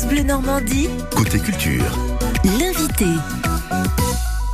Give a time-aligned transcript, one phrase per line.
[0.00, 1.84] France Bleu Normandie, Côté culture.
[2.44, 3.04] l'invité.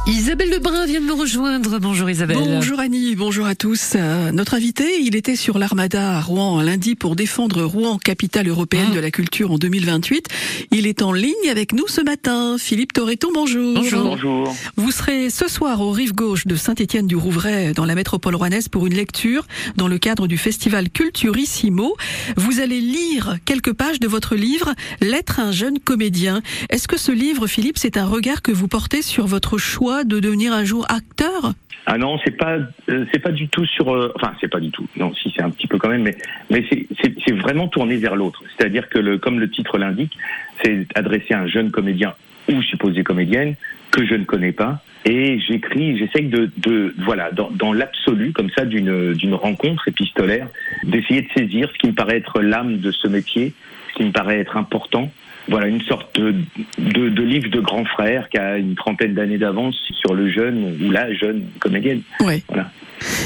[0.09, 1.81] Isabelle Lebrun vient de me rejoindre.
[1.81, 2.37] Bonjour Isabelle.
[2.37, 3.95] Bonjour Annie, bonjour à tous.
[3.97, 8.91] Euh, notre invité, il était sur l'Armada à Rouen lundi pour défendre Rouen, capitale européenne
[8.93, 8.95] Mmh.
[8.95, 10.29] de la culture en 2028.
[10.71, 12.57] Il est en ligne avec nous ce matin.
[12.57, 13.75] Philippe Torreton, bonjour.
[13.75, 14.05] Bonjour.
[14.05, 14.55] Bonjour.
[14.77, 18.95] Vous serez ce soir au rive gauche de Saint-Étienne-du-Rouvray dans la métropole rouennaise pour une
[18.95, 19.45] lecture
[19.77, 21.97] dans le cadre du festival Culturissimo.
[22.37, 26.43] Vous allez lire quelques pages de votre livre L'être un jeune comédien.
[26.71, 30.21] Est-ce que ce livre, Philippe, c'est un regard que vous portez sur votre choix de
[30.21, 31.53] devenir un jour acteur
[31.87, 33.95] Ah non, c'est pas, euh, c'est pas du tout sur.
[33.95, 34.87] euh, enfin, c'est pas du tout.
[34.97, 36.17] Non, si c'est un petit peu quand même, mais
[36.51, 38.43] mais c'est, vraiment tourné vers l'autre.
[38.57, 40.17] C'est-à-dire que le, comme le titre l'indique,
[40.63, 42.15] c'est adressé à un jeune comédien
[42.53, 43.55] ou supposé comédienne
[43.91, 44.83] que je ne connais pas.
[45.05, 50.49] Et j'écris, j'essaye de, de voilà, dans, dans l'absolu, comme ça, d'une, d'une rencontre épistolaire,
[50.83, 53.53] d'essayer de saisir ce qui me paraît être l'âme de ce métier,
[53.91, 55.11] ce qui me paraît être important.
[55.49, 56.35] Voilà, une sorte de,
[56.79, 60.77] de, de livre de grand frère qui a une trentaine d'années d'avance sur le jeune
[60.83, 62.03] ou la jeune comédienne.
[62.19, 62.43] Ouais.
[62.49, 62.73] Voilà.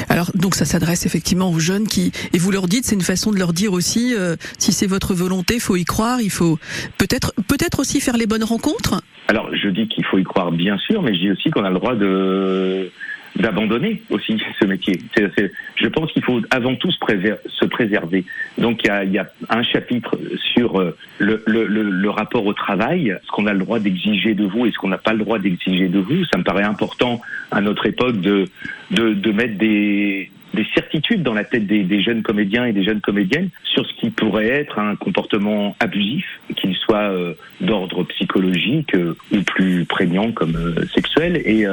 [0.09, 3.31] Alors donc ça s'adresse effectivement aux jeunes qui et vous leur dites c'est une façon
[3.31, 6.59] de leur dire aussi euh, si c'est votre volonté faut y croire il faut
[6.99, 9.01] peut-être peut-être aussi faire les bonnes rencontres?
[9.29, 11.69] Alors, je dis qu'il faut y croire, bien sûr, mais je dis aussi qu'on a
[11.69, 12.91] le droit de
[13.37, 14.99] d'abandonner aussi ce métier.
[15.77, 18.25] Je pense qu'il faut avant tout se, préser- se préserver.
[18.59, 20.19] Donc il y a, un chapitre
[20.53, 24.73] sur euh, le, rapport au travail, ce qu'on a le droit d'exiger de vous et
[24.73, 26.25] ce qu'on n'a pas le droit d'exiger de vous.
[26.27, 27.21] Ça me paraît important
[27.51, 28.47] à notre époque de,
[28.91, 33.51] de, mettre des, des certitudes dans la tête des, jeunes comédiens et des jeunes comédiennes
[33.65, 39.43] sur ce qui pourrait être un comportement abusif, qu'il soit euh, d'ordre psychologique euh, ou
[39.43, 41.65] plus prégnant comme sexuel, et,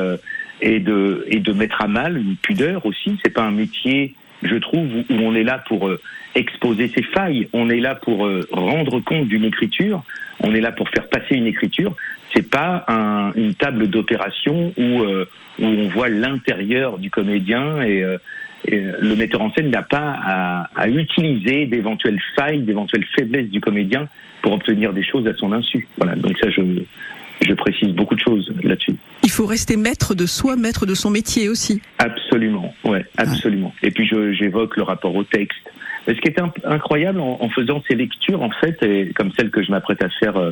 [0.61, 3.17] et, de, et de mettre à mal une pudeur aussi.
[3.23, 4.13] C'est pas un métier,
[4.43, 5.99] je trouve, où, on est là pour euh,
[6.35, 10.03] exposer ses failles, on est là pour euh, rendre compte d'une écriture,
[10.41, 11.95] on est là pour faire passer une écriture.
[12.35, 15.27] C'est pas un- une table d'opération où, euh,
[15.59, 18.03] où on voit l'intérieur du comédien et,
[18.69, 24.09] le metteur en scène n'a pas à, à utiliser d'éventuelles failles, d'éventuelles faiblesses du comédien
[24.41, 25.87] pour obtenir des choses à son insu.
[25.97, 26.61] Voilà, donc ça, je,
[27.41, 28.95] je précise beaucoup de choses là-dessus.
[29.23, 33.73] il faut rester maître de soi maître de son métier aussi Absolument, ouais, absolument.
[33.83, 35.71] Et puis j'évoque le rapport au texte.
[36.07, 39.51] Mais ce qui est incroyable en, en faisant ces lectures, en fait, et comme celle
[39.51, 40.51] que je m'apprête à faire euh,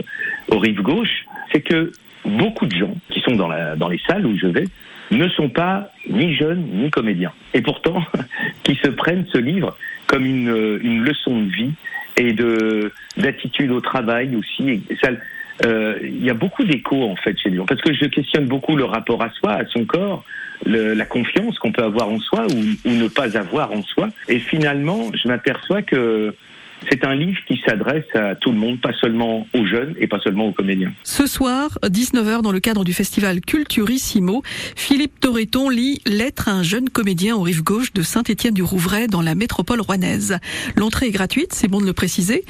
[0.50, 1.92] au rive gauche, c'est que
[2.26, 4.66] beaucoup de gens qui sont dans, la, dans les salles où je vais
[5.12, 7.32] ne sont pas ni jeunes ni comédiens.
[7.54, 8.04] Et pourtant,
[8.64, 11.72] qui se prennent ce livre comme une, euh, une leçon de vie
[12.18, 14.84] et de d'attitude au travail aussi.
[15.02, 15.10] Ça,
[15.66, 18.76] euh, il y a beaucoup d'écho en fait chez gens parce que je questionne beaucoup
[18.76, 20.24] le rapport à soi, à son corps,
[20.66, 24.10] la confiance qu'on peut avoir en soi ou ne pas avoir en soi.
[24.28, 26.34] Et finalement, je m'aperçois que
[26.90, 30.20] c'est un livre qui s'adresse à tout le monde, pas seulement aux jeunes et pas
[30.20, 30.94] seulement aux comédiens.
[31.04, 34.42] ce soir 19h dans le cadre du festival Culturissimo
[34.76, 39.36] Philippe Torreton lit L'être à un jeune comédien aux rives gauche de Saint-Étienne-du-Rouvray dans la
[39.36, 40.38] métropole rouennaise
[40.76, 42.44] l'entrée est gratuite c'est bon de le préciser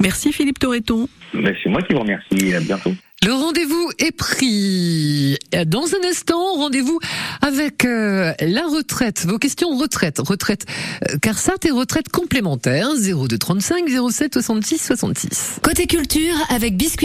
[0.00, 2.54] merci Philippe Torreton Mais c'est moi qui vous remercie.
[2.54, 2.92] À bientôt.
[3.26, 5.36] Le rendez-vous est pris.
[5.66, 7.00] Dans un instant, rendez-vous
[7.42, 9.26] avec euh, la retraite.
[9.26, 10.66] Vos questions retraite, retraite
[11.10, 15.56] euh, CARSAT et retraite complémentaire 0235 07 66 66.
[15.64, 16.96] Côté culture avec Biscuit.